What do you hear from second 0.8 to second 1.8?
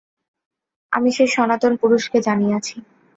আমি সেই সনাতন